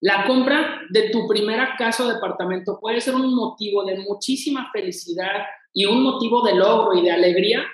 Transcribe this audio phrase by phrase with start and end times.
[0.00, 5.42] La compra de tu primera casa o departamento puede ser un motivo de muchísima felicidad
[5.72, 7.64] y un motivo de logro y de alegría,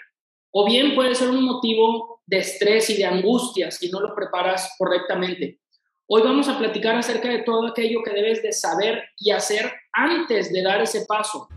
[0.51, 4.75] o bien puede ser un motivo de estrés y de angustia si no lo preparas
[4.79, 5.61] correctamente.
[6.07, 10.51] Hoy vamos a platicar acerca de todo aquello que debes de saber y hacer antes
[10.51, 11.49] de dar ese paso.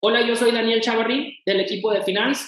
[0.00, 2.44] Hola, yo soy Daniel Chavarri del equipo de Finance,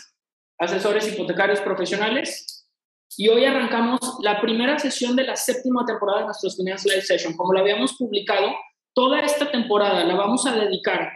[0.59, 2.69] asesores hipotecarios profesionales,
[3.17, 7.35] y hoy arrancamos la primera sesión de la séptima temporada de nuestros Finance Live Session.
[7.39, 8.55] Como lo habíamos publicado,
[8.95, 11.11] toda esta temporada la vamos a dedicar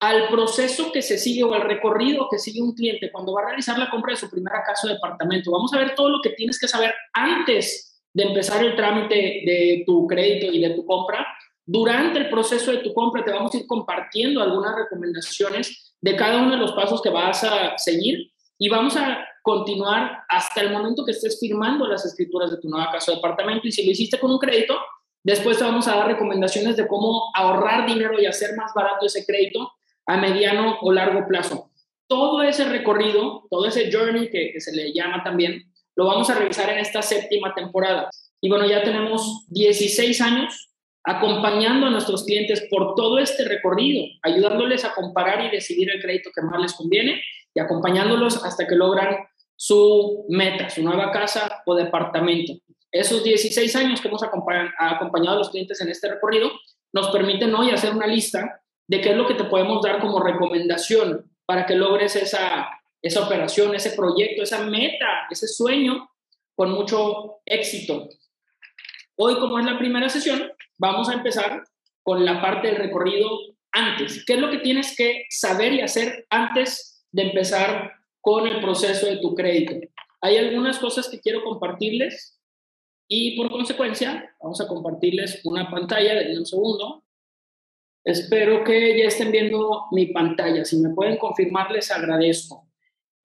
[0.00, 3.46] al proceso que se sigue o al recorrido que sigue un cliente cuando va a
[3.48, 5.50] realizar la compra de su primera casa o departamento.
[5.50, 9.82] Vamos a ver todo lo que tienes que saber antes de empezar el trámite de
[9.84, 11.26] tu crédito y de tu compra
[11.66, 16.38] durante el proceso de tu compra te vamos a ir compartiendo algunas recomendaciones de cada
[16.38, 21.04] uno de los pasos que vas a seguir y vamos a continuar hasta el momento
[21.04, 24.18] que estés firmando las escrituras de tu nueva casa o departamento y si lo hiciste
[24.18, 24.76] con un crédito,
[25.24, 29.26] después te vamos a dar recomendaciones de cómo ahorrar dinero y hacer más barato ese
[29.26, 29.72] crédito
[30.06, 31.70] a mediano o largo plazo.
[32.06, 36.36] Todo ese recorrido, todo ese journey que, que se le llama también, lo vamos a
[36.36, 38.08] revisar en esta séptima temporada.
[38.40, 40.70] Y bueno, ya tenemos 16 años
[41.06, 46.30] acompañando a nuestros clientes por todo este recorrido, ayudándoles a comparar y decidir el crédito
[46.34, 47.22] que más les conviene
[47.54, 49.16] y acompañándolos hasta que logran
[49.54, 52.54] su meta, su nueva casa o departamento.
[52.90, 56.50] Esos 16 años que hemos acompañado a los clientes en este recorrido
[56.92, 60.18] nos permiten hoy hacer una lista de qué es lo que te podemos dar como
[60.20, 62.68] recomendación para que logres esa,
[63.00, 66.10] esa operación, ese proyecto, esa meta, ese sueño
[66.56, 68.08] con mucho éxito.
[69.14, 71.64] Hoy, como es la primera sesión, vamos a empezar
[72.02, 73.28] con la parte del recorrido
[73.72, 74.24] antes.
[74.24, 79.06] ¿Qué es lo que tienes que saber y hacer antes de empezar con el proceso
[79.06, 79.74] de tu crédito?
[80.20, 82.40] Hay algunas cosas que quiero compartirles
[83.08, 87.04] y por consecuencia vamos a compartirles una pantalla de un segundo.
[88.04, 90.64] Espero que ya estén viendo mi pantalla.
[90.64, 92.68] Si me pueden confirmar, les agradezco.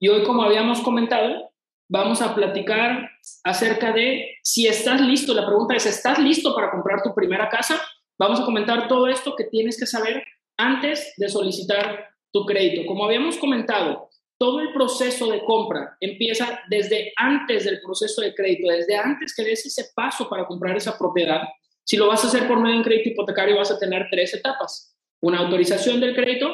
[0.00, 1.51] Y hoy, como habíamos comentado,
[1.92, 3.10] vamos a platicar
[3.44, 5.34] acerca de si estás listo.
[5.34, 7.80] La pregunta es, ¿estás listo para comprar tu primera casa?
[8.18, 10.24] Vamos a comentar todo esto que tienes que saber
[10.56, 12.86] antes de solicitar tu crédito.
[12.86, 14.08] Como habíamos comentado,
[14.38, 19.44] todo el proceso de compra empieza desde antes del proceso de crédito, desde antes que
[19.44, 21.42] des ese paso para comprar esa propiedad.
[21.84, 24.32] Si lo vas a hacer por medio de un crédito hipotecario, vas a tener tres
[24.32, 24.96] etapas.
[25.20, 26.48] Una autorización del crédito,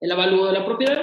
[0.00, 1.02] el avalúo de la propiedad,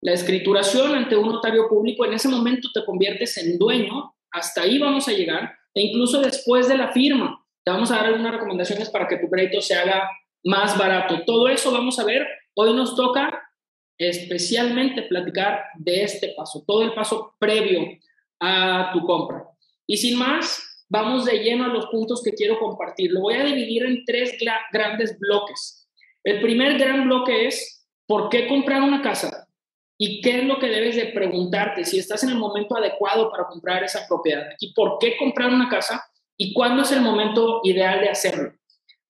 [0.00, 4.78] la escrituración ante un notario público, en ese momento te conviertes en dueño, hasta ahí
[4.78, 8.90] vamos a llegar, e incluso después de la firma, te vamos a dar algunas recomendaciones
[8.90, 10.08] para que tu crédito se haga
[10.44, 11.24] más barato.
[11.26, 12.26] Todo eso vamos a ver.
[12.54, 13.42] Hoy nos toca
[13.98, 17.80] especialmente platicar de este paso, todo el paso previo
[18.40, 19.44] a tu compra.
[19.86, 23.12] Y sin más, vamos de lleno a los puntos que quiero compartir.
[23.12, 24.38] Lo voy a dividir en tres
[24.72, 25.88] grandes bloques.
[26.24, 29.47] El primer gran bloque es, ¿por qué comprar una casa?
[30.00, 33.48] ¿Y qué es lo que debes de preguntarte si estás en el momento adecuado para
[33.48, 34.44] comprar esa propiedad?
[34.60, 36.08] ¿Y por qué comprar una casa?
[36.36, 38.52] ¿Y cuándo es el momento ideal de hacerlo?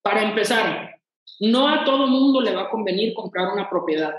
[0.00, 0.98] Para empezar,
[1.40, 4.14] no a todo mundo le va a convenir comprar una propiedad.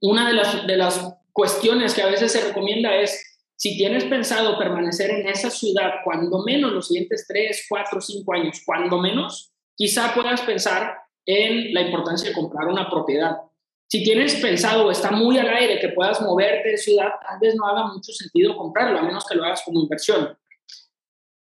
[0.00, 3.26] Una de las, de las cuestiones que a veces se recomienda es,
[3.56, 8.62] si tienes pensado permanecer en esa ciudad cuando menos los siguientes 3, 4, 5 años,
[8.64, 13.36] cuando menos, quizá puedas pensar en la importancia de comprar una propiedad.
[13.90, 17.56] Si tienes pensado o está muy al aire que puedas moverte de ciudad, tal vez
[17.56, 20.38] no haga mucho sentido comprarlo, a menos que lo hagas como inversión.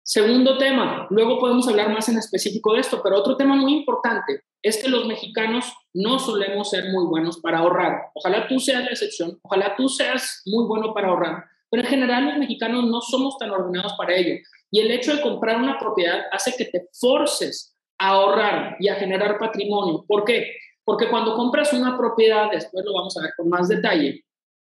[0.01, 4.45] Segundo tema, luego podemos hablar más en específico de esto, pero otro tema muy importante
[4.63, 8.07] es que los mexicanos no solemos ser muy buenos para ahorrar.
[8.15, 12.25] Ojalá tú seas la excepción, ojalá tú seas muy bueno para ahorrar, pero en general
[12.25, 14.41] los mexicanos no somos tan ordenados para ello.
[14.71, 18.95] Y el hecho de comprar una propiedad hace que te forces a ahorrar y a
[18.95, 20.03] generar patrimonio.
[20.07, 20.51] ¿Por qué?
[20.89, 24.25] Porque cuando compras una propiedad, después lo vamos a ver con más detalle,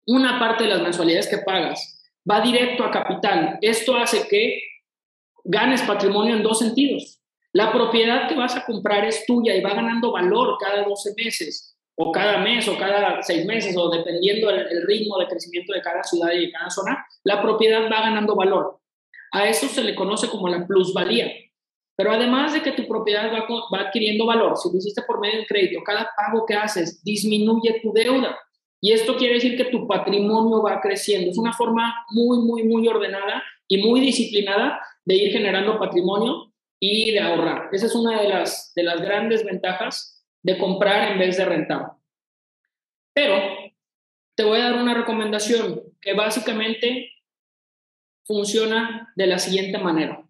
[0.06, 3.58] una parte de las mensualidades que pagas va directo a capital.
[3.62, 4.60] Esto hace que
[5.46, 7.22] ganes patrimonio en dos sentidos.
[7.54, 11.78] La propiedad que vas a comprar es tuya y va ganando valor cada 12 meses,
[11.96, 16.04] o cada mes, o cada seis meses, o dependiendo del ritmo de crecimiento de cada
[16.04, 18.82] ciudad y de cada zona, la propiedad va ganando valor.
[19.32, 21.32] A eso se le conoce como la plusvalía.
[22.02, 25.42] Pero además de que tu propiedad va, va adquiriendo valor, si lo hiciste por medio
[25.42, 28.40] de crédito, cada pago que haces disminuye tu deuda.
[28.82, 31.30] Y esto quiere decir que tu patrimonio va creciendo.
[31.30, 37.12] Es una forma muy, muy, muy ordenada y muy disciplinada de ir generando patrimonio y
[37.12, 37.70] de ahorrar.
[37.72, 41.92] Esa es una de las, de las grandes ventajas de comprar en vez de rentar.
[43.14, 43.36] Pero
[44.34, 47.12] te voy a dar una recomendación que básicamente
[48.24, 50.26] funciona de la siguiente manera.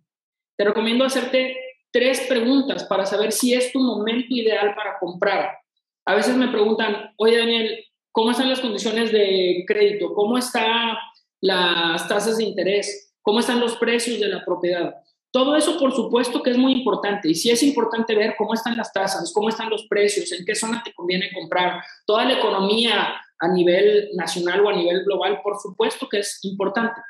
[0.61, 1.57] Te recomiendo hacerte
[1.89, 5.57] tres preguntas para saber si es tu momento ideal para comprar.
[6.05, 10.13] A veces me preguntan, oye Daniel, ¿cómo están las condiciones de crédito?
[10.13, 10.97] ¿Cómo están
[11.41, 13.11] las tasas de interés?
[13.23, 14.97] ¿Cómo están los precios de la propiedad?
[15.31, 17.27] Todo eso, por supuesto, que es muy importante.
[17.27, 20.53] Y sí es importante ver cómo están las tasas, cómo están los precios, en qué
[20.53, 21.81] zona te conviene comprar.
[22.05, 27.01] Toda la economía a nivel nacional o a nivel global, por supuesto que es importante.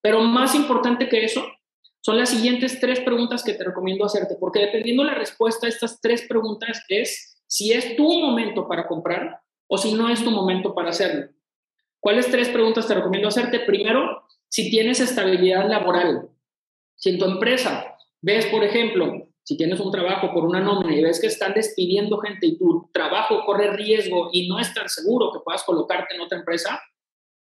[0.00, 1.44] Pero más importante que eso
[2.02, 6.00] son las siguientes tres preguntas que te recomiendo hacerte, porque dependiendo la respuesta a estas
[6.00, 10.74] tres preguntas es si es tu momento para comprar o si no es tu momento
[10.74, 11.28] para hacerlo.
[12.00, 13.60] ¿Cuáles tres preguntas te recomiendo hacerte?
[13.60, 16.28] Primero, si tienes estabilidad laboral.
[16.96, 21.02] Si en tu empresa ves, por ejemplo, si tienes un trabajo por una nómina y
[21.02, 25.32] ves que están despidiendo gente y tu trabajo corre riesgo y no es tan seguro
[25.32, 26.80] que puedas colocarte en otra empresa,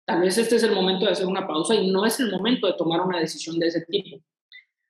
[0.05, 2.67] tal vez este es el momento de hacer una pausa y no es el momento
[2.67, 4.23] de tomar una decisión de ese tipo.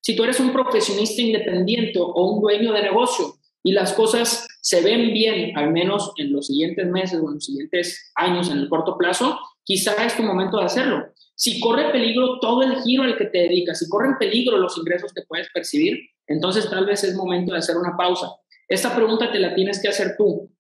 [0.06, 4.84] Si tú eres un profesionista independiente o un dueño de negocio y las cosas se
[4.84, 8.70] ven bien, al menos en los siguientes meses o en los siguientes años, en el
[8.70, 11.08] corto plazo, quizá es tu momento de hacerlo.
[11.34, 15.12] Si corre peligro todo el giro al que te dedicas, si corren peligro los ingresos
[15.12, 15.98] que puedes percibir,
[16.28, 18.28] entonces tal vez es momento de hacer una pausa.
[18.68, 20.52] Esta pregunta te la tienes que hacer tú.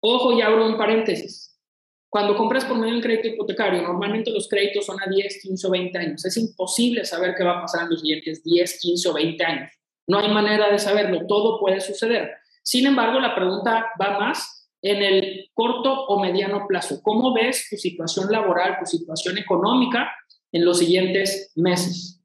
[0.00, 1.47] Ojo, y abro un paréntesis.
[2.10, 5.66] Cuando compras por medio de un crédito hipotecario, normalmente los créditos son a 10, 15
[5.66, 6.24] o 20 años.
[6.24, 9.70] Es imposible saber qué va a pasar en los siguientes 10, 15 o 20 años.
[10.06, 12.30] No hay manera de saberlo, todo puede suceder.
[12.62, 17.00] Sin embargo, la pregunta va más en el corto o mediano plazo.
[17.02, 20.10] ¿Cómo ves tu situación laboral, tu situación económica
[20.50, 22.22] en los siguientes meses?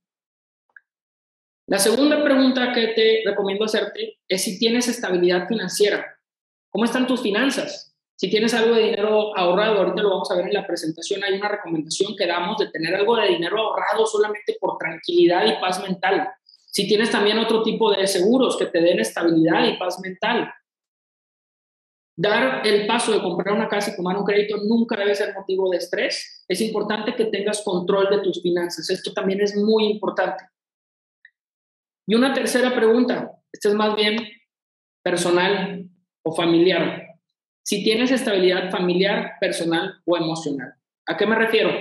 [1.68, 6.06] La segunda pregunta que te recomiendo hacerte es si tienes estabilidad financiera.
[6.69, 7.93] ¿Cómo están tus finanzas?
[8.15, 11.33] Si tienes algo de dinero ahorrado, ahorita lo vamos a ver en la presentación, hay
[11.33, 15.81] una recomendación que damos de tener algo de dinero ahorrado solamente por tranquilidad y paz
[15.81, 16.30] mental.
[16.65, 20.51] Si tienes también otro tipo de seguros que te den estabilidad y paz mental,
[22.15, 25.69] Dar el paso de comprar una casa y tomar un crédito nunca debe ser motivo
[25.71, 26.45] de estrés.
[26.48, 28.88] Es importante que tengas control de tus finanzas.
[28.92, 30.44] Esto también es muy importante.
[32.06, 34.18] Y una tercera pregunta, esta es más bien
[35.01, 35.89] personal
[36.24, 37.12] o familiar.
[37.63, 40.74] Si tienes estabilidad familiar, personal o emocional.
[41.06, 41.71] ¿A qué me refiero?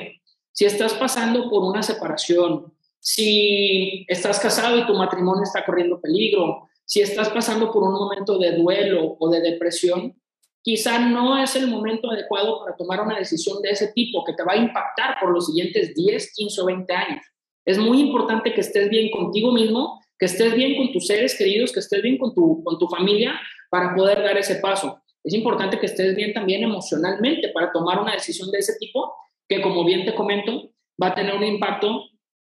[0.53, 6.69] Si estás pasando por una separación, si estás casado y tu matrimonio está corriendo peligro,
[6.85, 10.15] si estás pasando por un momento de duelo o de depresión,
[10.63, 14.45] quizá no es el momento adecuado para tomar una decisión de ese tipo que te
[14.45, 17.27] va a impactar por los siguientes 10, 15 o 20 años.
[17.65, 21.73] Es muy importante que estés bien contigo mismo, que estés bien con tus seres queridos,
[21.73, 25.02] que estés bien con tu, con tu familia para poder dar ese paso.
[25.25, 29.15] Es importante que estés bien también emocionalmente para tomar una decisión de ese tipo
[29.49, 30.71] que, como bien te comento,
[31.01, 32.05] va a tener un impacto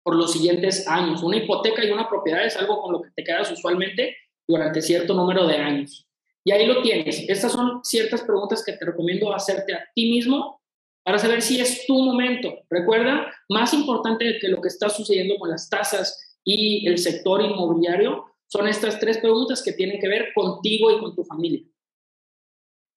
[0.03, 1.23] por los siguientes años.
[1.23, 4.15] Una hipoteca y una propiedad es algo con lo que te quedas usualmente
[4.47, 6.07] durante cierto número de años.
[6.45, 7.23] Y ahí lo tienes.
[7.29, 10.61] Estas son ciertas preguntas que te recomiendo hacerte a ti mismo
[11.03, 12.53] para saber si es tu momento.
[12.69, 18.25] Recuerda, más importante que lo que está sucediendo con las tasas y el sector inmobiliario,
[18.47, 21.63] son estas tres preguntas que tienen que ver contigo y con tu familia.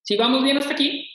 [0.06, 1.10] Si vamos bien hasta aquí,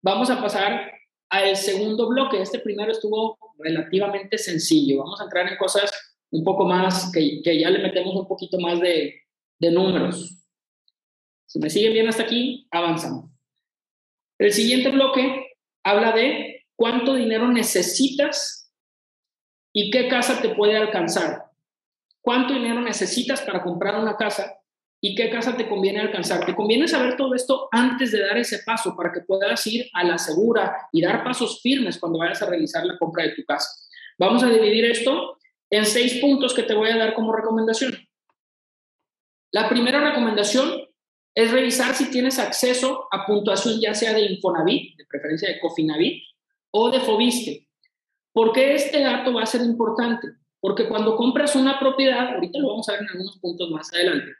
[0.00, 0.92] vamos a pasar
[1.28, 2.40] al segundo bloque.
[2.40, 4.98] Este primero estuvo relativamente sencillo.
[4.98, 5.90] Vamos a entrar en cosas
[6.30, 9.22] un poco más, que, ya le metemos un poquito más de,
[9.58, 10.40] de números.
[11.46, 13.28] Si me siguen bien hasta aquí, avanzamos.
[14.38, 18.72] El siguiente bloque habla de cuánto dinero necesitas
[19.72, 21.46] y qué casa te puede alcanzar.
[22.20, 24.60] ¿Cuánto dinero necesitas para comprar una casa
[25.00, 26.44] y qué casa te conviene alcanzar?
[26.44, 30.04] Te conviene saber todo esto antes de dar ese paso para que puedas ir a
[30.04, 33.68] la segura y dar pasos firmes cuando vayas a realizar la compra de tu casa.
[34.18, 35.38] Vamos a dividir esto
[35.70, 37.96] en seis puntos que te voy a dar como recomendación.
[39.52, 40.88] La primera recomendación
[41.34, 46.24] es revisar si tienes acceso a puntuación ya sea de Infonavit, de preferencia de Cofinavit,
[46.70, 47.68] o de Fobiste.
[48.32, 50.28] ¿Por qué este dato va a ser importante?
[50.60, 54.32] Porque cuando compras una propiedad, ahorita lo vamos a ver en algunos puntos más adelante,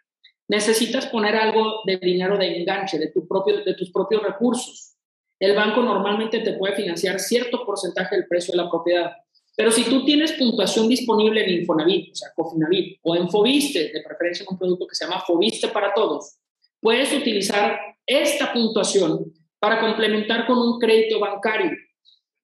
[0.48, 4.94] necesitas poner algo de dinero de enganche, de, tu propio, de tus propios recursos.
[5.38, 9.12] El banco normalmente te puede financiar cierto porcentaje del precio de la propiedad.
[9.56, 14.02] Pero si tú tienes puntuación disponible en Infonavit, o sea, Cofinavit, o en Fobiste, de
[14.02, 16.38] preferencia en un producto que se llama Fobiste para todos,
[16.80, 21.72] Puedes utilizar esta puntuación para complementar con un crédito bancario.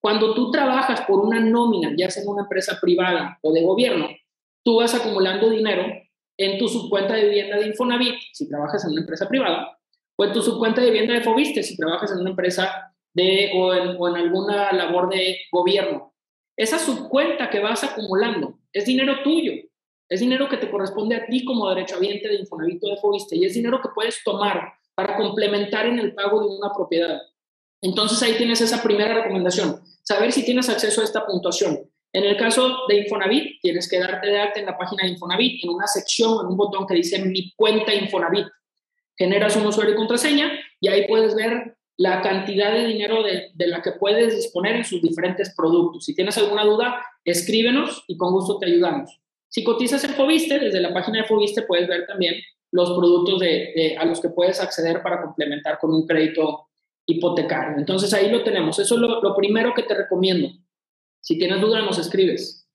[0.01, 4.09] Cuando tú trabajas por una nómina, ya sea en una empresa privada o de gobierno,
[4.65, 5.87] tú vas acumulando dinero
[6.37, 9.79] en tu subcuenta de vivienda de Infonavit, si trabajas en una empresa privada,
[10.17, 13.75] o en tu subcuenta de vivienda de Fobiste, si trabajas en una empresa de, o,
[13.75, 16.15] en, o en alguna labor de gobierno.
[16.57, 19.53] Esa subcuenta que vas acumulando es dinero tuyo,
[20.09, 23.45] es dinero que te corresponde a ti como derechohabiente de Infonavit o de Fobiste y
[23.45, 27.21] es dinero que puedes tomar para complementar en el pago de una propiedad.
[27.83, 31.91] Entonces ahí tienes esa primera recomendación, saber si tienes acceso a esta puntuación.
[32.15, 35.65] En el caso de Infonavit, tienes que darte de alta en la página de Infonavit,
[35.65, 38.47] en una sección, en un botón que dice Mi cuenta Infonavit.
[39.17, 43.67] Generas un usuario y contraseña y ahí puedes ver la cantidad de dinero de, de,
[43.67, 46.05] la que puedes disponer en sus diferentes productos.
[46.05, 49.21] Si tienes alguna duda, escríbenos y con gusto te ayudamos.
[49.49, 52.37] Si cotizas en Fobiste, desde la página de Fobiste puedes ver también
[52.71, 56.69] los productos de, a los que puedes acceder para complementar con un crédito
[57.07, 57.79] hipotecario.
[57.79, 58.79] Entonces ahí lo tenemos.
[58.79, 60.49] Eso es lo, lo primero que te recomiendo.
[61.25, 62.69] Si tienes duda, nos escribes.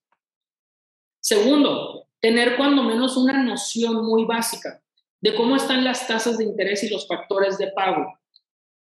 [1.21, 4.81] Segundo, tener cuando menos una noción muy básica
[5.21, 8.17] de cómo están las tasas de interés y los factores de pago.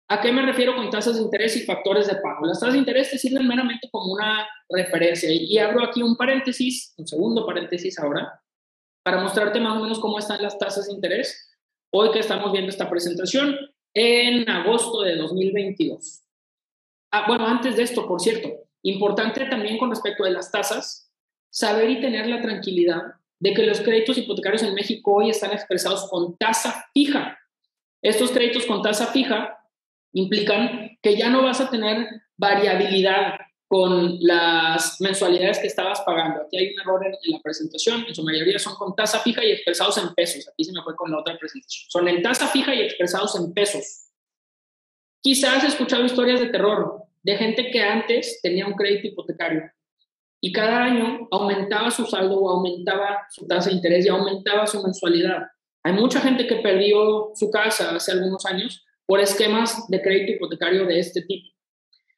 [0.10, 2.46] ¿A qué me refiero con tasas de interés y factores de pago?
[2.46, 6.94] Las tasas de interés te sirven meramente como una referencia y abro aquí un paréntesis,
[6.98, 8.42] un segundo paréntesis ahora,
[9.04, 11.58] para mostrarte más o menos cómo están las tasas de interés
[11.94, 13.56] hoy que estamos viendo esta presentación
[13.94, 16.24] en agosto de 2022.
[17.12, 21.12] Ah, bueno, antes de esto, por cierto, importante también con respecto de las tasas,
[21.50, 23.02] saber y tener la tranquilidad
[23.40, 27.38] de que los créditos hipotecarios en México hoy están expresados con tasa fija.
[28.02, 29.58] Estos créditos con tasa fija
[30.14, 36.44] implican que ya no vas a tener variabilidad con las mensualidades que estabas pagando.
[36.44, 39.52] Aquí hay un error en, la presentación, en su mayoría son con tasa fija y
[39.52, 40.48] expresados en pesos.
[40.48, 41.86] Aquí se me fue con la otra presentación.
[41.90, 44.12] Son en tasa fija y expresados en pesos.
[45.22, 49.64] Quizás has escuchado historias de terror de gente que antes tenía un crédito hipotecario
[50.40, 54.82] y cada año aumentaba su saldo o aumentaba su tasa de interés y aumentaba su
[54.84, 55.42] mensualidad.
[55.84, 60.86] Hay mucha gente que perdió su casa hace algunos años por esquemas de crédito hipotecario
[60.86, 61.50] de este tipo.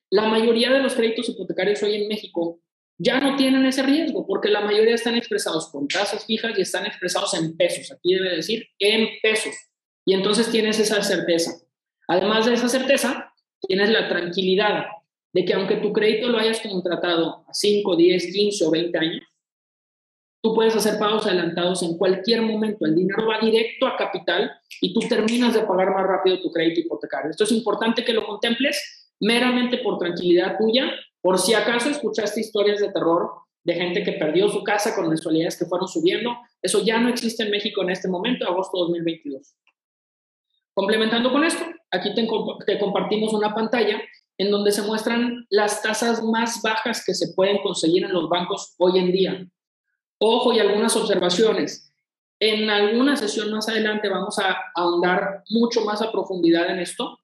[0.09, 2.59] La mayoría de los créditos hipotecarios hoy en México
[2.97, 6.85] ya no tienen ese riesgo porque la mayoría están expresados con tasas fijas y están
[6.85, 7.93] expresados en pesos.
[7.93, 9.55] Aquí debe decir en pesos.
[10.05, 11.51] Y entonces tienes esa certeza.
[12.09, 14.85] Además de esa certeza, tienes la tranquilidad
[15.33, 19.23] de que aunque tu crédito lo hayas contratado a 5, 10, 15 o 20 años,
[20.41, 22.85] tú puedes hacer pagos adelantados en cualquier momento.
[22.85, 26.81] El dinero va directo a capital y tú terminas de pagar más rápido tu crédito
[26.81, 27.31] hipotecario.
[27.31, 30.91] Esto es importante que lo contemples meramente por tranquilidad tuya,
[31.21, 33.31] por si acaso escuchaste historias de terror
[33.63, 36.37] de gente que perdió su casa con mensualidades que fueron subiendo.
[36.61, 39.55] Eso ya no existe en México en este momento, agosto 2022.
[40.73, 42.25] Complementando con esto, aquí te,
[42.65, 44.01] te compartimos una pantalla
[44.37, 48.75] en donde se muestran las tasas más bajas que se pueden conseguir en los bancos
[48.77, 49.47] hoy en día.
[50.19, 51.91] Ojo y algunas observaciones.
[52.39, 57.19] En alguna sesión más adelante vamos a ahondar mucho más a profundidad en esto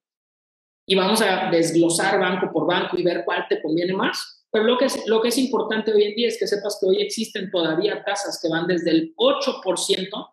[0.86, 4.46] y vamos a desglosar banco por banco y ver cuál te conviene más.
[4.51, 6.88] Pero lo que es, lo que es importante hoy en día es que sepas que
[6.88, 10.29] hoy existen todavía tasas que van desde el 8%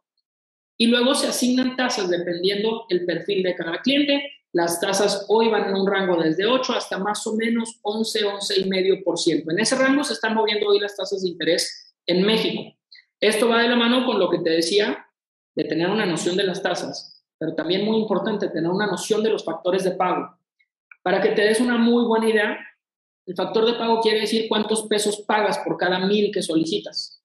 [0.77, 4.23] y luego se asignan tasas dependiendo el perfil de cada cliente.
[4.53, 9.53] Las tasas hoy van en un rango desde 8 hasta más o menos 11, 11,5%.
[9.53, 12.77] En ese rango se están moviendo hoy las tasas de interés en México.
[13.21, 15.07] Esto va de la mano con lo que te decía
[15.55, 19.31] de tener una noción de las tasas, pero también muy importante tener una noción de
[19.31, 20.37] los factores de pago.
[21.03, 22.59] Para que te des una muy buena idea,
[23.27, 27.23] el factor de pago quiere decir cuántos pesos pagas por cada mil que solicitas.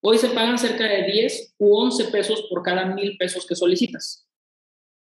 [0.00, 4.28] Hoy se pagan cerca de 10 u 11 pesos por cada mil pesos que solicitas.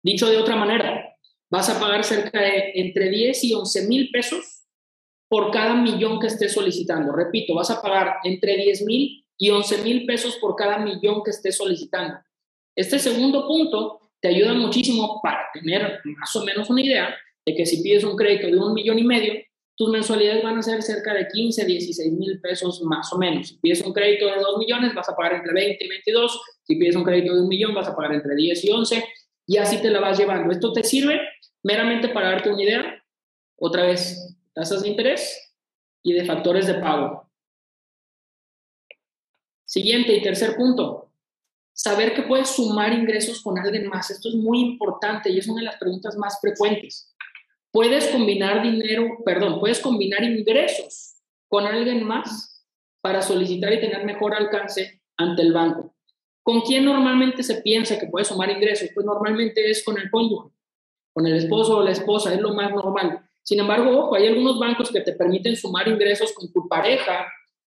[0.01, 1.15] Dicho de otra manera,
[1.49, 4.65] vas a pagar cerca de entre 10 y 11 mil pesos
[5.27, 7.11] por cada millón que estés solicitando.
[7.11, 11.31] Repito, vas a pagar entre 10 mil y 11 mil pesos por cada millón que
[11.31, 12.15] estés solicitando.
[12.75, 17.15] Este segundo punto te ayuda muchísimo para tener más o menos una idea
[17.45, 19.33] de que si pides un crédito de un millón y medio,
[19.75, 23.47] tus mensualidades van a ser cerca de 15, 16 mil pesos más o menos.
[23.47, 26.41] Si pides un crédito de 2 millones, vas a pagar entre 20 y 22.
[26.63, 29.05] Si pides un crédito de un millón, vas a pagar entre 10 y 11.
[29.49, 30.53] Y así te la vas llevando.
[30.53, 31.19] Esto te sirve
[31.63, 33.03] meramente para darte una idea.
[33.57, 35.55] Otra vez, tasas de interés
[36.03, 37.27] y de factores de pago.
[39.65, 41.11] Siguiente y tercer punto,
[41.73, 44.11] saber que puedes sumar ingresos con alguien más.
[44.11, 47.11] Esto es muy importante y es una de las preguntas más frecuentes.
[47.71, 52.63] Puedes combinar dinero, perdón, puedes combinar ingresos con alguien más
[53.01, 55.95] para solicitar y tener mejor alcance ante el banco.
[56.43, 58.89] ¿Con quién normalmente se piensa que puedes sumar ingresos?
[58.93, 60.49] Pues normalmente es con el cónyuge,
[61.13, 63.21] con el esposo o la esposa, es lo más normal.
[63.43, 67.27] Sin embargo, ojo, hay algunos bancos que te permiten sumar ingresos con tu pareja,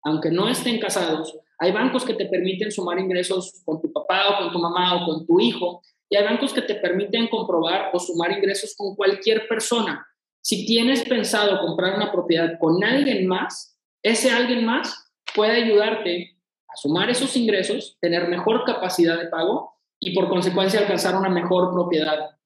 [0.03, 1.37] aunque no estén casados.
[1.59, 5.05] Hay bancos que te permiten sumar ingresos con tu papá o con tu mamá o
[5.05, 5.81] con tu hijo.
[6.09, 10.05] Y hay bancos que te permiten comprobar o sumar ingresos con cualquier persona.
[10.41, 16.37] Si tienes pensado comprar una propiedad con alguien más, ese alguien más puede ayudarte
[16.75, 22.37] sumar esos ingresos, tener mejor capacidad de pago y por consecuencia alcanzar una mejor propiedad.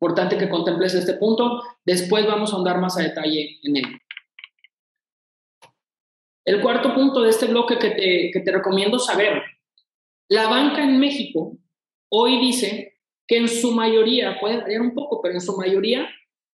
[0.00, 1.62] Importante que contemples este punto.
[1.84, 3.84] Después vamos a andar más a detalle en él.
[6.44, 9.42] El cuarto punto de este bloque que te, que te recomiendo saber.
[10.28, 11.56] La banca en México
[12.08, 16.08] hoy dice que en su mayoría, puede variar un poco, pero en su mayoría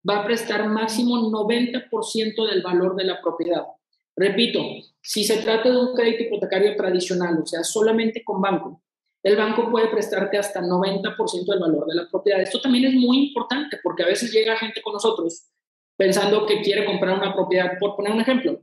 [0.07, 3.65] va a prestar máximo 90% del valor de la propiedad.
[4.15, 4.59] Repito,
[5.01, 8.83] si se trata de un crédito hipotecario tradicional, o sea, solamente con banco,
[9.23, 12.41] el banco puede prestarte hasta 90% del valor de la propiedad.
[12.41, 15.47] Esto también es muy importante porque a veces llega gente con nosotros
[15.95, 18.59] pensando que quiere comprar una propiedad, por poner un ejemplo,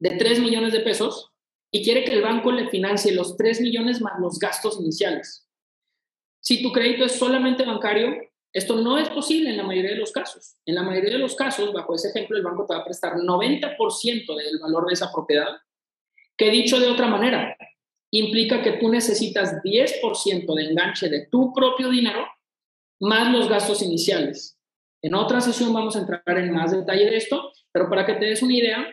[0.00, 1.32] de 3 millones de pesos
[1.70, 5.48] y quiere que el banco le financie los 3 millones más los gastos iniciales.
[6.40, 8.16] Si tu crédito es solamente bancario,
[8.56, 10.56] esto no es posible en la mayoría de los casos.
[10.64, 13.16] En la mayoría de los casos, bajo ese ejemplo, el banco te va a prestar
[13.16, 15.58] 90% del valor de esa propiedad,
[16.38, 17.54] que dicho de otra manera,
[18.10, 22.26] implica que tú necesitas 10% de enganche de tu propio dinero
[22.98, 24.58] más los gastos iniciales.
[25.02, 28.24] En otra sesión vamos a entrar en más detalle de esto, pero para que te
[28.24, 28.86] des una idea,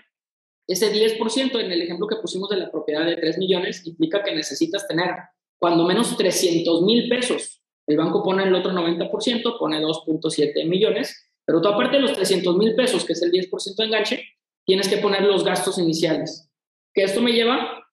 [0.68, 4.36] ese 10% en el ejemplo que pusimos de la propiedad de 3 millones implica que
[4.36, 5.16] necesitas tener
[5.58, 7.63] cuando menos 300 mil pesos.
[7.88, 12.58] El banco pone el otro 90%, pone 2.7 millones, pero tú aparte de los 300
[12.58, 14.24] mil pesos, que es el 10% de enganche,
[14.66, 16.50] tienes que poner los gastos iniciales.
[16.94, 17.88] Que esto me lleva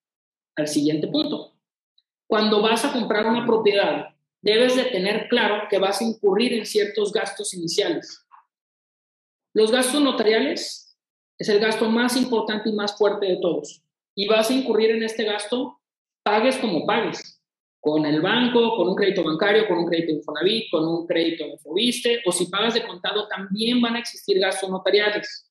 [0.56, 1.54] al siguiente punto.
[2.28, 6.66] Cuando vas a comprar una propiedad, debes de tener claro que vas a incurrir en
[6.66, 8.24] ciertos gastos iniciales.
[9.52, 10.96] Los gastos notariales
[11.38, 13.82] es el gasto más importante y más fuerte de todos.
[14.14, 15.80] Y vas a incurrir en este gasto,
[16.22, 17.39] pagues como pagues,
[17.80, 22.20] con el banco, con un crédito bancario, con un crédito Infonavit, con un crédito Infoviste,
[22.26, 25.50] o si pagas de contado, también van a existir gastos notariales.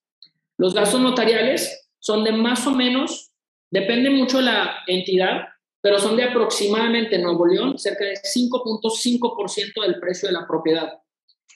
[0.56, 3.32] Los gastos notariales son de más o menos,
[3.70, 5.48] depende mucho de la entidad,
[5.80, 10.92] pero son de aproximadamente en Nuevo León cerca de 5.5% del precio de la propiedad.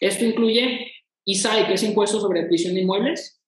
[0.01, 0.91] Esto incluye
[1.25, 3.41] ISAI, que es impuesto sobre adquisición de inmuebles,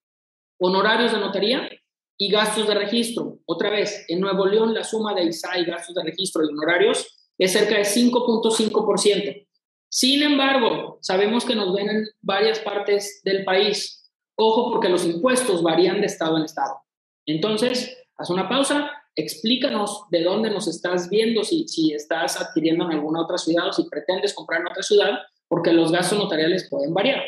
[0.58, 1.68] honorarios de notaría
[2.16, 3.38] y gastos de registro.
[3.46, 7.52] Otra vez, en Nuevo León la suma de ISAI, gastos de registro y honorarios es
[7.52, 9.46] cerca de 5.5%.
[9.88, 14.10] Sin embargo, sabemos que nos ven en varias partes del país.
[14.36, 16.80] Ojo porque los impuestos varían de estado en estado.
[17.24, 22.92] Entonces, haz una pausa, explícanos de dónde nos estás viendo, si, si estás adquiriendo en
[22.92, 25.18] alguna otra ciudad o si pretendes comprar en otra ciudad,
[25.48, 27.22] porque los gastos notariales pueden variar.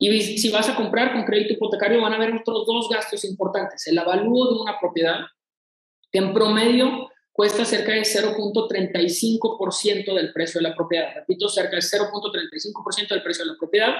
[0.00, 3.86] Y si vas a comprar con crédito hipotecario, van a haber otros dos gastos importantes.
[3.86, 5.20] El avalúo de una propiedad,
[6.10, 11.14] que en promedio cuesta cerca de 0.35% del precio de la propiedad.
[11.14, 13.94] Repito, cerca de 0.35% del precio de la propiedad.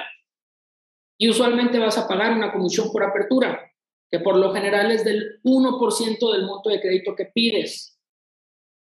[1.16, 3.72] Y usualmente vas a pagar una comisión por apertura,
[4.10, 7.96] que por lo general es del 1% del monto de crédito que pides.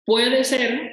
[0.05, 0.93] Puede ser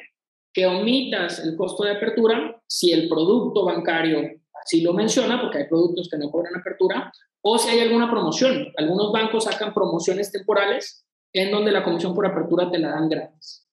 [0.54, 5.68] que omitas el costo de apertura si el producto bancario si lo menciona, porque hay
[5.68, 7.12] productos que no cobran apertura,
[7.42, 8.72] o si hay alguna promoción.
[8.78, 13.67] Algunos bancos sacan promociones temporales en donde la comisión por apertura te la dan gratis.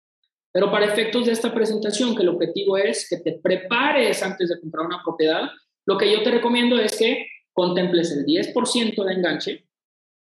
[0.53, 4.61] Pero para efectos de esta presentación, que el objetivo es que te prepares antes de
[4.61, 5.42] comprar una propiedad,
[5.87, 9.68] lo que yo te recomiendo es que contemples el 10% de enganche,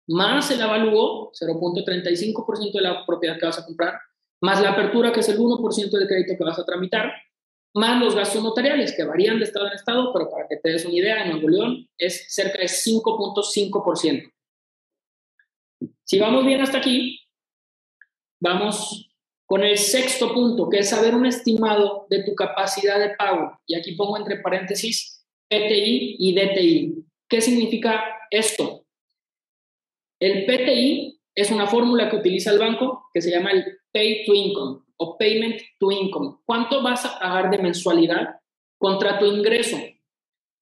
[0.08, 3.98] más el avalúo, 0.35% de la propiedad que vas a comprar,
[4.42, 7.12] más la apertura, que es el 1% del crédito que vas a tramitar,
[7.74, 10.84] más los gastos notariales, que varían de estado en estado, pero para que te des
[10.84, 14.33] una idea, en Nuevo León es cerca de 5.5%.
[16.04, 17.20] Si vamos bien hasta aquí,
[18.40, 19.10] vamos
[19.46, 23.58] con el sexto punto, que es saber un estimado de tu capacidad de pago.
[23.66, 27.04] Y aquí pongo entre paréntesis PTI y DTI.
[27.28, 28.86] ¿Qué significa esto?
[30.20, 34.34] El PTI es una fórmula que utiliza el banco que se llama el Pay to
[34.34, 36.38] Income o payment to income.
[36.44, 38.40] ¿Cuánto vas a pagar de mensualidad
[38.78, 39.78] contra tu ingreso?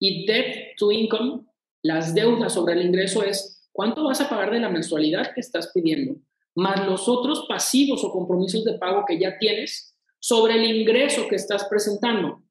[0.00, 1.44] Y debt to income,
[1.82, 5.72] las deudas sobre el ingreso es cuánto vas a pagar de la mensualidad que estás
[5.72, 6.20] pidiendo,
[6.54, 11.36] más los otros pasivos o compromisos de pago que ya tienes sobre el ingreso que
[11.36, 12.42] estás presentando.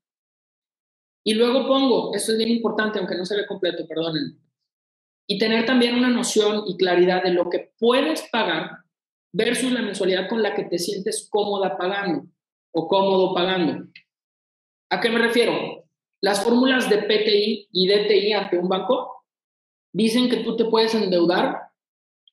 [1.23, 4.39] Y luego pongo, esto es bien importante, aunque no se ve completo, perdonen,
[5.27, 8.79] y tener también una noción y claridad de lo que puedes pagar
[9.31, 12.27] versus la mensualidad con la que te sientes cómoda pagando
[12.71, 13.87] o cómodo pagando.
[14.89, 15.85] ¿A qué me refiero?
[16.19, 19.20] Las fórmulas de PTI y DTI ante un banco
[19.93, 21.71] dicen que tú te puedes endeudar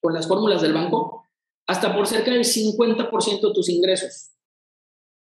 [0.00, 1.26] con las fórmulas del banco
[1.66, 4.30] hasta por cerca del 50% de tus ingresos.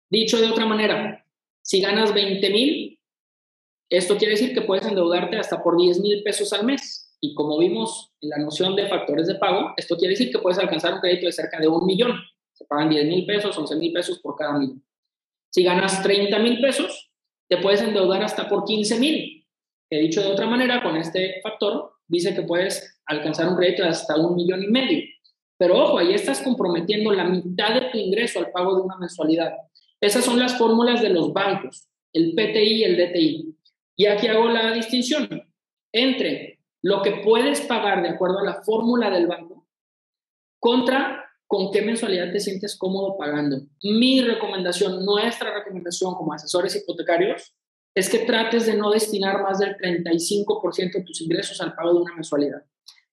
[0.09, 1.25] Dicho de otra manera,
[1.61, 2.99] si ganas 20 mil,
[3.89, 7.17] esto quiere decir que puedes endeudarte hasta por 10 mil pesos al mes.
[7.19, 10.59] Y como vimos en la noción de factores de pago, esto quiere decir que puedes
[10.59, 12.13] alcanzar un crédito de cerca de un millón.
[12.53, 14.83] Se pagan 10 mil pesos, 11 mil pesos por cada millón.
[15.49, 17.11] Si ganas 30 mil pesos,
[17.49, 19.47] te puedes endeudar hasta por 15 mil.
[19.89, 24.15] Dicho de otra manera, con este factor, dice que puedes alcanzar un crédito de hasta
[24.15, 25.03] un millón y medio.
[25.57, 29.53] Pero ojo, ahí estás comprometiendo la mitad de tu ingreso al pago de una mensualidad.
[29.99, 33.55] Esas son las fórmulas de los bancos, el PTI y el DTI.
[33.95, 35.27] Y aquí hago la distinción
[35.91, 39.67] entre lo que puedes pagar de acuerdo a la fórmula del banco
[40.59, 43.61] contra con qué mensualidad te sientes cómodo pagando.
[43.81, 47.55] Mi recomendación, nuestra recomendación como asesores hipotecarios,
[47.97, 52.01] es que trates de no destinar más del 35% de tus ingresos al pago de
[52.01, 52.63] una mensualidad.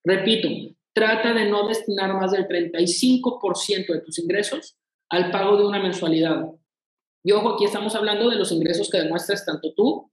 [0.04, 0.46] Repito,
[0.92, 4.76] trata de no destinar más del 35% de tus ingresos
[5.08, 6.50] al pago de una mensualidad.
[7.22, 10.12] Y ojo, aquí estamos hablando de los ingresos que demuestras tanto tú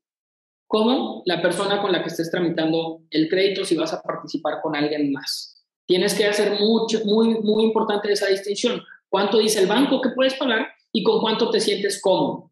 [0.68, 4.74] como la persona con la que estés tramitando el crédito si vas a participar con
[4.74, 5.66] alguien más.
[5.86, 8.82] Tienes que hacer mucho, muy, muy importante esa distinción.
[9.10, 12.51] ¿Cuánto dice el banco que puedes pagar y con cuánto te sientes cómodo?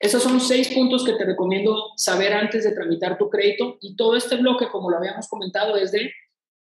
[0.00, 4.16] Esos son seis puntos que te recomiendo saber antes de tramitar tu crédito y todo
[4.16, 6.12] este bloque, como lo habíamos comentado, es de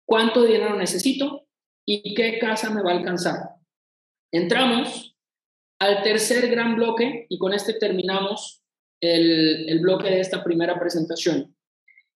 [0.06, 1.48] cuánto dinero necesito
[1.86, 3.38] y qué casa me va a alcanzar.
[4.32, 5.16] Entramos
[5.80, 8.64] al tercer gran bloque y con este terminamos
[9.02, 11.56] el, el bloque de esta primera presentación.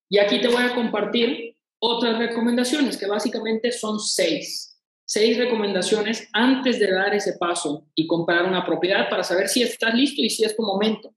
[0.10, 4.73] Y aquí te voy a compartir otras recomendaciones, que básicamente son seis
[5.13, 9.93] seis recomendaciones antes de dar ese paso y comprar una propiedad para saber si estás
[9.93, 11.13] listo y si es tu momento.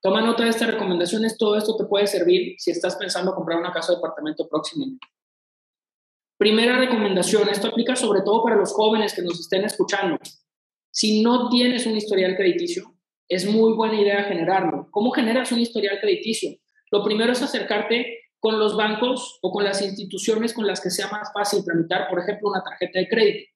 [0.00, 3.72] Toma nota de estas recomendaciones, todo esto te puede servir si estás pensando comprar una
[3.72, 5.08] casa o departamento próximamente.
[6.38, 10.18] Primera recomendación, esto aplica sobre todo para los jóvenes que nos estén escuchando.
[10.92, 12.94] Si no tienes un historial crediticio,
[13.28, 14.86] es muy buena idea generarlo.
[14.92, 16.50] ¿Cómo generas un historial crediticio?
[16.92, 21.08] Lo primero es acercarte con los bancos o con las instituciones con las que sea
[21.08, 23.50] más fácil tramitar, por ejemplo, una tarjeta de crédito.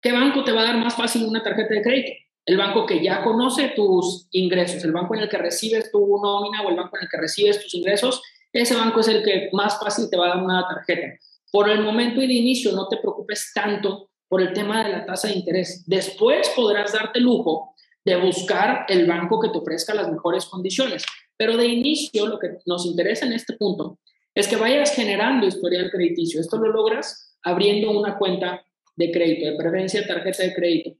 [0.00, 2.12] ¿Qué banco te va a dar más fácil una tarjeta de crédito?
[2.46, 6.62] El banco que ya conoce tus ingresos, el banco en el que recibes tu nómina
[6.62, 9.78] o el banco en el que recibes tus ingresos, ese banco es el que más
[9.78, 11.06] fácil te va a dar una tarjeta.
[11.52, 15.04] Por el momento y de inicio no te preocupes tanto por el tema de la
[15.04, 15.84] tasa de interés.
[15.86, 17.69] Después podrás darte lujo
[18.04, 21.04] de buscar el banco que te ofrezca las mejores condiciones.
[21.36, 23.98] Pero de inicio, lo que nos interesa en este punto
[24.34, 26.40] es que vayas generando historial crediticio.
[26.40, 28.64] Esto lo logras abriendo una cuenta
[28.96, 30.90] de crédito, de preferencia tarjeta de crédito.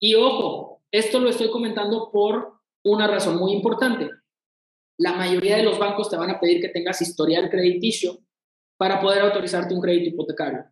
[0.00, 4.10] Y ojo, esto lo estoy comentando por una razón muy importante.
[4.96, 8.18] La mayoría de los bancos te van a pedir que tengas historial crediticio
[8.76, 10.64] para poder autorizarte un crédito hipotecario.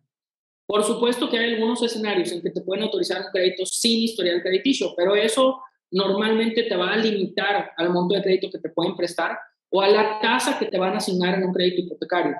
[0.67, 4.41] Por supuesto que hay algunos escenarios en que te pueden autorizar un crédito sin historial
[4.41, 8.95] crediticio, pero eso normalmente te va a limitar al monto de crédito que te pueden
[8.95, 9.37] prestar
[9.69, 12.35] o a la tasa que te van a asignar en un crédito hipotecario.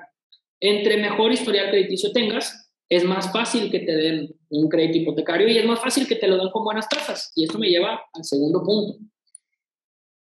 [0.60, 5.58] Entre mejor historial crediticio tengas, es más fácil que te den un crédito hipotecario y
[5.58, 7.32] es más fácil que te lo den con buenas tasas.
[7.34, 8.98] Y esto me lleva al segundo punto.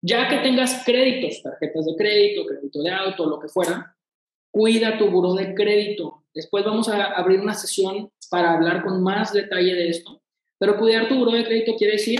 [0.01, 3.95] Ya que tengas créditos, tarjetas de crédito, crédito de auto, lo que fuera,
[4.51, 6.25] cuida tu buro de crédito.
[6.33, 10.21] Después vamos a abrir una sesión para hablar con más detalle de esto.
[10.59, 12.19] Pero cuidar tu buro de crédito quiere decir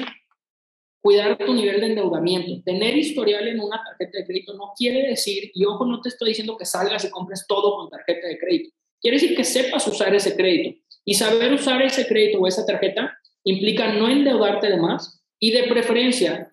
[1.01, 2.61] cuidar tu nivel de endeudamiento.
[2.65, 6.29] Tener historial en una tarjeta de crédito no quiere decir, y ojo, no te estoy
[6.29, 8.71] diciendo que salgas y compres todo con tarjeta de crédito.
[8.99, 10.77] Quiere decir que sepas usar ese crédito.
[11.05, 15.63] Y saber usar ese crédito o esa tarjeta implica no endeudarte de más y de
[15.63, 16.51] preferencia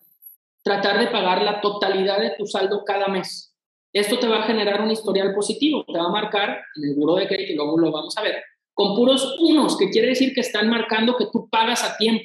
[0.63, 3.54] tratar de pagar la totalidad de tu saldo cada mes.
[3.95, 7.15] Esto te va a generar un historial positivo, te va a marcar en el buro
[7.15, 8.43] de crédito, y luego lo vamos a ver,
[8.75, 12.25] con puros unos, que quiere decir que están marcando que tú pagas a tiempo.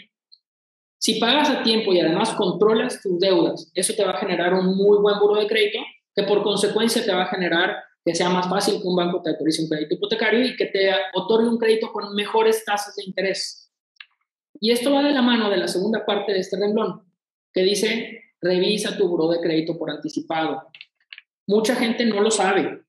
[0.98, 4.76] Si pagas a tiempo y además controlas tus deudas, eso te va a generar un
[4.76, 5.80] muy buen buro de crédito
[6.16, 9.30] que por consecuencia te va a generar que sea más fácil que un banco te
[9.30, 13.72] autorice un crédito hipotecario y que te otorgue un crédito con mejores tasas de interés.
[14.60, 17.04] Y esto va de la mano de la segunda parte de este renglón,
[17.54, 20.64] que dice, revisa tu buro de crédito por anticipado.
[21.50, 22.84] Mucha gente no lo sabe,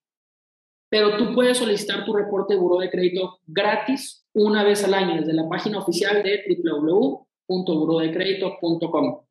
[0.89, 5.17] pero tú puedes solicitar tu reporte de buro de crédito gratis una vez al año
[5.17, 9.25] desde la página oficial de www www.burodecredito.com.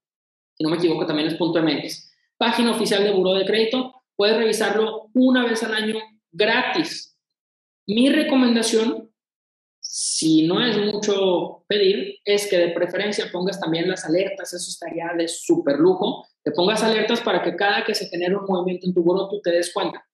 [0.54, 2.12] Si no me equivoco, también es .mx.
[2.38, 3.94] Página oficial de Buró de Crédito.
[4.16, 5.96] Puedes revisarlo una vez al año
[6.32, 7.18] gratis.
[7.88, 9.12] Mi recomendación,
[9.80, 14.54] si no es mucho pedir, es que de preferencia pongas también las alertas.
[14.54, 16.28] Eso estaría de súper lujo.
[16.44, 19.42] Que pongas alertas para que cada que se genere un movimiento en tu buró tú
[19.42, 20.06] te des cuenta.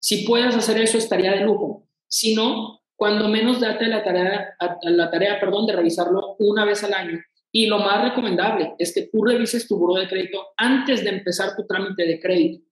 [0.00, 1.86] Si puedes hacer eso, estaría de lujo.
[2.06, 6.94] Si no, cuando menos date la tarea, la tarea perdón, de revisarlo una vez al
[6.94, 7.18] año
[7.52, 11.56] y lo más recomendable es que tú revises tu buro de crédito antes de empezar
[11.56, 12.64] tu trámite de crédito.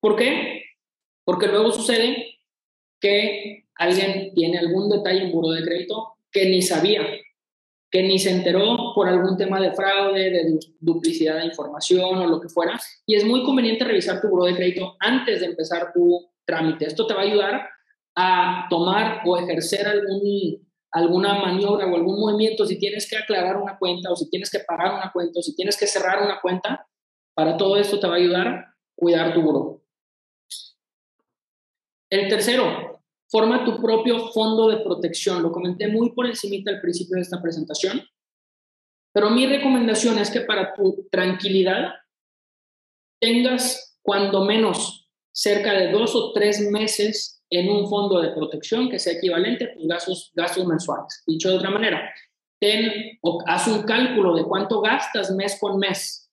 [0.00, 0.62] ¿Por qué?
[1.24, 2.38] Porque luego sucede
[3.00, 7.02] que alguien tiene algún detalle en buro de crédito que ni sabía,
[7.94, 12.40] que ni se enteró por algún tema de fraude, de duplicidad de información o lo
[12.40, 12.76] que fuera.
[13.06, 16.86] Y es muy conveniente revisar tu buro de crédito antes de empezar tu trámite.
[16.86, 17.68] Esto te va a ayudar
[18.16, 23.78] a tomar o ejercer algún, alguna maniobra o algún movimiento si tienes que aclarar una
[23.78, 26.88] cuenta o si tienes que pagar una cuenta o si tienes que cerrar una cuenta.
[27.32, 29.84] Para todo esto te va a ayudar cuidar tu buro.
[32.10, 32.93] El tercero,
[33.34, 35.42] forma tu propio fondo de protección.
[35.42, 38.00] Lo comenté muy por encima al principio de esta presentación,
[39.12, 41.94] pero mi recomendación es que para tu tranquilidad
[43.20, 49.00] tengas cuando menos cerca de dos o tres meses en un fondo de protección que
[49.00, 51.24] sea equivalente a tus gastos, gastos mensuales.
[51.26, 52.14] Dicho de otra manera,
[52.60, 56.30] ten o haz un cálculo de cuánto gastas mes con mes.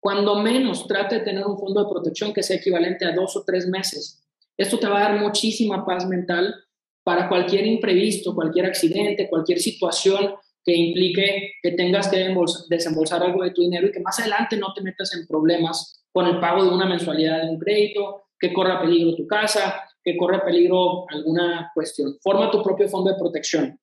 [0.00, 3.44] Cuando menos trate de tener un fondo de protección que sea equivalente a dos o
[3.44, 4.26] tres meses
[4.62, 6.54] esto te va a dar muchísima paz mental
[7.02, 12.34] para cualquier imprevisto, cualquier accidente, cualquier situación que implique que tengas que
[12.68, 16.26] desembolsar algo de tu dinero y que más adelante no te metas en problemas con
[16.26, 20.44] el pago de una mensualidad de un crédito, que corra peligro tu casa, que corra
[20.44, 22.18] peligro alguna cuestión.
[22.22, 23.80] Forma tu propio fondo de protección.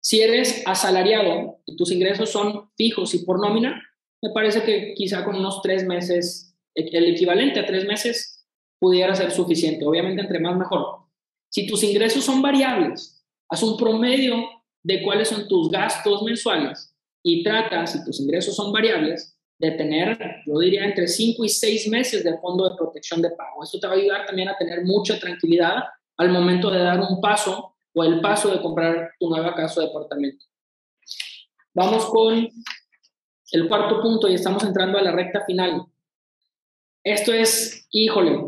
[0.00, 3.82] Si eres asalariado y tus ingresos son fijos y por nómina,
[4.22, 8.35] me parece que quizá con unos tres meses, el equivalente a tres meses,
[8.78, 9.86] pudiera ser suficiente.
[9.86, 11.06] Obviamente, entre más mejor.
[11.48, 14.36] Si tus ingresos son variables, haz un promedio
[14.82, 20.18] de cuáles son tus gastos mensuales y trata, si tus ingresos son variables, de tener,
[20.46, 23.62] yo diría, entre 5 y 6 meses de fondo de protección de pago.
[23.62, 25.82] Esto te va a ayudar también a tener mucha tranquilidad
[26.18, 29.86] al momento de dar un paso o el paso de comprar tu nueva casa o
[29.86, 30.44] departamento.
[31.74, 32.48] Vamos con
[33.52, 35.86] el cuarto punto y estamos entrando a la recta final.
[37.02, 38.38] Esto es, híjole,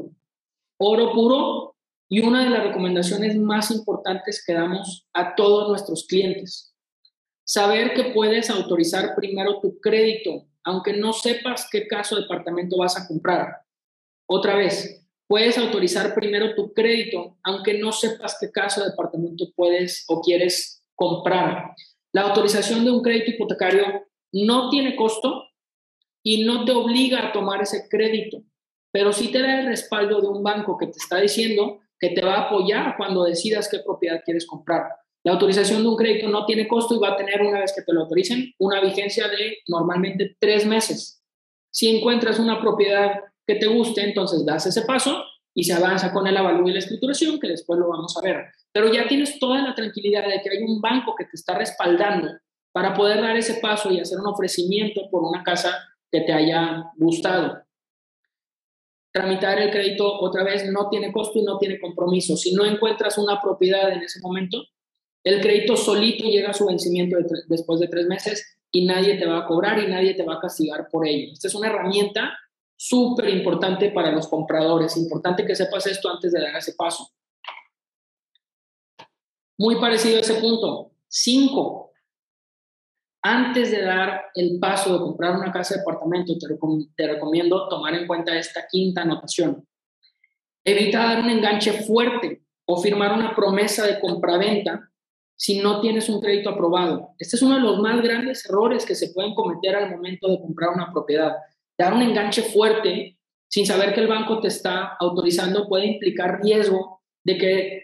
[0.79, 1.77] oro puro
[2.09, 6.75] y una de las recomendaciones más importantes que damos a todos nuestros clientes.
[7.45, 12.97] Saber que puedes autorizar primero tu crédito, aunque no sepas qué caso de departamento vas
[12.99, 13.63] a comprar.
[14.27, 20.05] Otra vez, puedes autorizar primero tu crédito, aunque no sepas qué caso de departamento puedes
[20.09, 21.75] o quieres comprar.
[22.13, 25.45] La autorización de un crédito hipotecario no tiene costo
[26.23, 28.43] y no te obliga a tomar ese crédito
[28.93, 32.25] pero sí te da el respaldo de un banco que te está diciendo que te
[32.25, 34.85] va a apoyar cuando decidas qué propiedad quieres comprar.
[35.25, 37.83] La autorización de un crédito no tiene costo y va a tener, una vez que
[37.83, 41.23] te lo autoricen, una vigencia de normalmente tres meses.
[41.71, 45.23] Si encuentras una propiedad que te guste, entonces das ese paso
[45.55, 48.47] y se avanza con el avalúo y la escrituración, que después lo vamos a ver.
[48.73, 52.29] Pero ya tienes toda la tranquilidad de que hay un banco que te está respaldando
[52.73, 55.77] para poder dar ese paso y hacer un ofrecimiento por una casa
[56.13, 57.63] que te haya gustado.
[59.19, 62.37] Tramitar el crédito otra vez no tiene costo y no tiene compromiso.
[62.37, 64.63] Si no encuentras una propiedad en ese momento,
[65.25, 67.17] el crédito solito llega a su vencimiento
[67.49, 70.41] después de tres meses y nadie te va a cobrar y nadie te va a
[70.41, 71.33] castigar por ello.
[71.33, 72.33] Esta es una herramienta
[72.77, 74.97] súper importante para los compradores.
[74.97, 77.11] Importante que sepas esto antes de dar ese paso.
[79.57, 80.93] Muy parecido a ese punto.
[81.09, 81.88] Cinco,
[83.23, 86.35] antes de dar el paso de comprar una casa de apartamento,
[86.97, 89.67] te, recomiendo tomar en cuenta esta quinta anotación.
[90.65, 94.91] Evita dar un enganche fuerte o firmar una promesa de compraventa
[95.35, 97.15] si no tienes un crédito aprobado.
[97.19, 100.41] Este es uno de los más grandes errores que se pueden cometer al momento de
[100.41, 101.37] comprar una propiedad.
[101.77, 107.03] Dar un enganche fuerte sin saber que el banco te está autorizando puede implicar riesgo
[107.25, 107.83] de que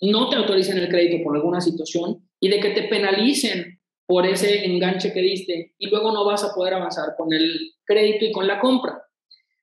[0.00, 3.75] no te autoricen el crédito por alguna situación y de que te penalicen
[4.06, 8.24] por ese enganche que diste y luego no vas a poder avanzar con el crédito
[8.24, 9.02] y con la compra.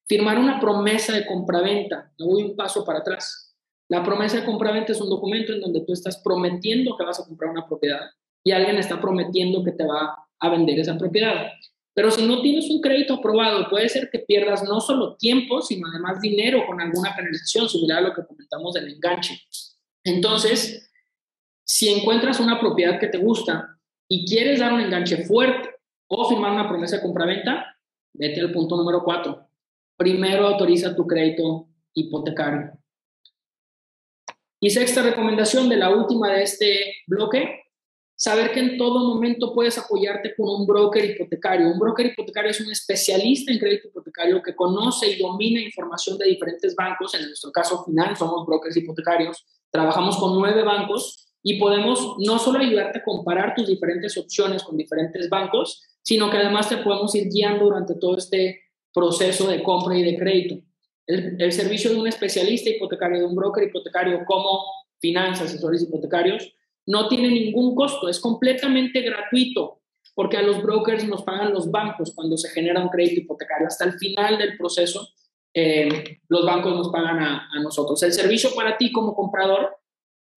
[0.06, 3.56] Firmar una promesa de compraventa, me voy un paso para atrás.
[3.88, 7.26] La promesa de compraventa es un documento en donde tú estás prometiendo que vas a
[7.26, 8.02] comprar una propiedad
[8.44, 11.48] y alguien está prometiendo que te va a vender esa propiedad.
[11.94, 15.88] Pero si no tienes un crédito aprobado, puede ser que pierdas no solo tiempo, sino
[15.88, 19.40] además dinero con alguna penalización, similar a lo que comentamos del enganche.
[20.04, 20.92] Entonces,
[21.64, 23.73] si encuentras una propiedad que te gusta,
[24.14, 25.72] y quieres dar un enganche fuerte
[26.08, 27.76] o firmar una promesa de compraventa,
[28.14, 29.48] vete al punto número cuatro.
[29.98, 32.78] Primero autoriza tu crédito hipotecario.
[34.60, 37.64] Y sexta recomendación de la última de este bloque,
[38.16, 41.72] saber que en todo momento puedes apoyarte con un broker hipotecario.
[41.72, 46.28] Un broker hipotecario es un especialista en crédito hipotecario que conoce y domina información de
[46.28, 47.16] diferentes bancos.
[47.16, 49.44] En nuestro caso final somos brokers hipotecarios.
[49.72, 54.78] Trabajamos con nueve bancos y podemos no solo ayudarte a comparar tus diferentes opciones con
[54.78, 58.62] diferentes bancos, sino que además te podemos ir guiando durante todo este
[58.94, 60.56] proceso de compra y de crédito.
[61.06, 64.62] El, servicio de un especialista hipotecario, de un broker hipotecario como
[65.00, 66.54] finanzas, asesores hipotecarios,
[66.86, 69.82] no tiene ningún costo, es completamente gratuito,
[70.16, 73.68] porque a los brokers nos pagan los bancos cuando se genera un crédito hipotecario.
[73.68, 75.10] Hasta el final del proceso,
[75.54, 78.02] eh, los bancos nos pagan a nosotros.
[78.04, 79.83] El servicio para ti como comprador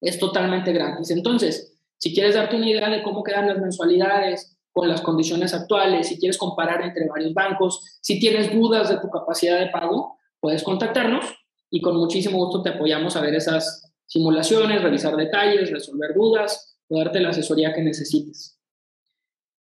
[0.01, 1.11] es totalmente gratis.
[1.11, 6.07] Entonces, si quieres darte una idea de cómo quedan las mensualidades con las condiciones actuales,
[6.07, 10.63] si quieres comparar entre varios bancos, si tienes dudas de tu capacidad de pago, puedes
[10.63, 11.25] contactarnos
[11.69, 16.97] y con muchísimo gusto te apoyamos a ver esas simulaciones, revisar detalles, resolver dudas o
[16.99, 18.59] darte la asesoría que necesites.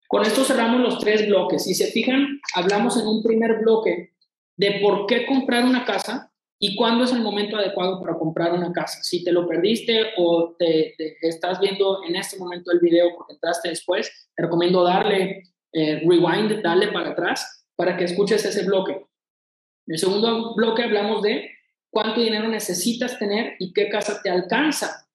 [0.06, 1.64] Con esto cerramos los tres bloques.
[1.64, 4.14] Si se fijan, hablamos en un primer bloque
[4.56, 6.29] de por qué comprar una casa
[6.62, 9.02] y cuándo es el momento adecuado para comprar una casa.
[9.02, 10.94] Si te lo perdiste o te,
[11.26, 16.62] estás viendo en este momento el video porque entraste después, te recomiendo darle eh, rewind,
[16.62, 18.92] darle para atrás para que escuches ese bloque.
[18.92, 21.50] En el segundo bloque hablamos de
[21.88, 25.08] cuánto dinero necesitas tener y qué casa te alcanza.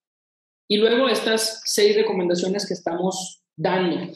[0.67, 4.12] Y luego estas seis recomendaciones que estamos dando.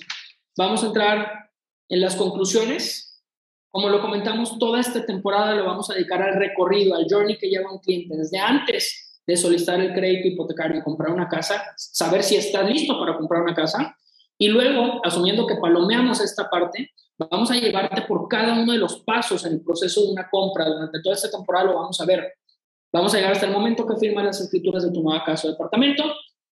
[0.58, 1.52] Vamos a entrar
[1.90, 3.09] en las conclusiones
[3.72, 7.50] como lo comentamos, toda esta temporada lo vamos a dedicar al recorrido, al journey que
[7.50, 12.24] lleva un cliente, desde antes de solicitar el crédito hipotecario y comprar una casa, saber
[12.24, 13.96] si está listo para comprar una casa,
[14.42, 19.02] y luego, asumiendo que palomeamos esta parte, vamos a llevarte por cada uno de los
[19.02, 20.66] pasos en el proceso de una compra.
[20.66, 22.36] Durante toda esta temporada lo vamos a ver.
[22.94, 25.52] Vamos a llegar hasta el momento que firman las escrituras de tu nueva casa o
[25.52, 26.04] departamento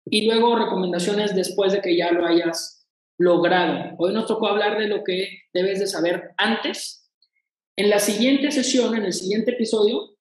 [0.04, 2.86] y luego recomendaciones después de que ya lo hayas
[3.18, 3.96] logrado.
[3.98, 7.07] Hoy nos tocó hablar de lo que debes de saber antes
[7.78, 10.16] en la siguiente sesión, en el siguiente episodio,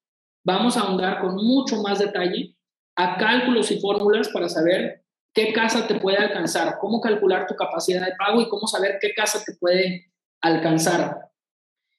[0.44, 2.54] vamos a ahondar con mucho más detalle
[2.96, 5.02] a cálculos y fórmulas para saber
[5.34, 9.14] qué casa te puede alcanzar, cómo calcular tu capacidad de pago y cómo saber qué
[9.14, 11.30] casa te puede alcanzar.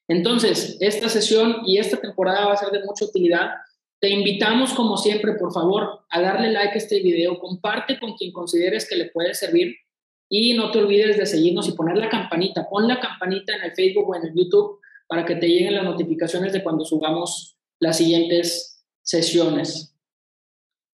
[0.07, 3.49] Entonces, esta sesión y esta temporada va a ser de mucha utilidad.
[3.99, 8.31] Te invitamos, como siempre, por favor, a darle like a este video, comparte con quien
[8.31, 9.75] consideres que le puede servir
[10.29, 12.69] y no te olvides de seguirnos y poner la campanita.
[12.69, 15.85] Pon la campanita en el Facebook o en el YouTube para que te lleguen las
[15.85, 19.95] notificaciones de cuando subamos las siguientes sesiones.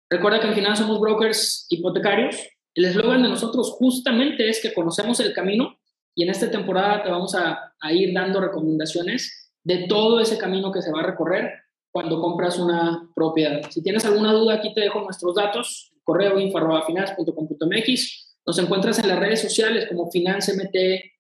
[0.09, 2.35] Recuerda que al final somos brokers hipotecarios.
[2.73, 5.77] El eslogan de nosotros justamente es que conocemos el camino
[6.15, 10.81] y en esta temporada te vamos a, ir dando recomendaciones de todo ese camino que
[10.81, 11.51] se va a recorrer
[11.91, 13.61] cuando compras una propiedad.
[13.69, 18.37] Si tienes alguna duda, aquí te dejo nuestros datos, correo info.finance.com.mx.
[18.45, 21.13] Nos encuentras en las redes sociales como FinanceMTY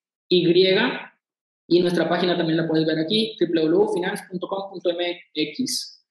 [1.69, 6.03] y nuestra página también la puedes ver aquí, www.finance.com.mx.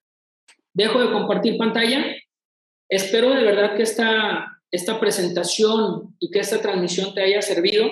[0.73, 2.15] Dejo de compartir pantalla.
[2.89, 7.89] Espero de verdad que esta, esta presentación y que esta transmisión te haya servido.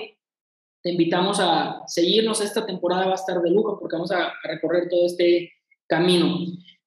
[0.80, 2.40] Te invitamos a seguirnos.
[2.40, 5.52] Esta temporada va a estar de lujo porque vamos a, recorrer todo este
[5.88, 6.38] camino.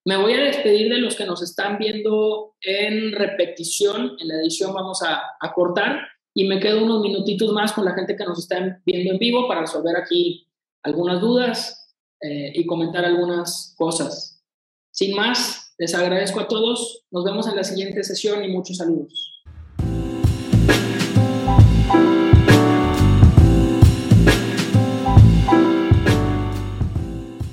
[0.05, 4.15] Me voy a despedir de los que nos están viendo en repetición.
[4.17, 7.95] En la edición vamos a, a cortar y me quedo unos minutitos más con la
[7.95, 10.45] gente que nos está viendo en vivo para resolver aquí
[10.83, 14.43] algunas dudas eh, y comentar algunas cosas.
[14.91, 17.05] Sin más, les agradezco a todos.
[17.11, 19.28] Nos vemos en la siguiente sesión y muchos saludos.